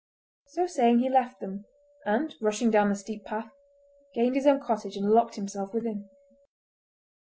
[0.47, 1.65] So saying he left them,
[2.07, 3.51] and, rushing down the steep path,
[4.15, 6.09] gained his own cottage and locked himself within.